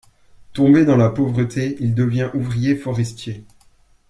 [0.53, 3.45] Tombé dans la pauvreté, il devient ouvrier forestier.